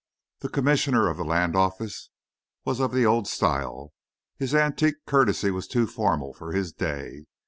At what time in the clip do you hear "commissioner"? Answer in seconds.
0.49-1.09